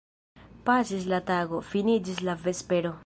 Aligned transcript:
Pasis 0.69 1.05
la 1.11 1.19
tago, 1.29 1.61
finiĝis 1.75 2.27
la 2.31 2.37
vespero. 2.47 2.95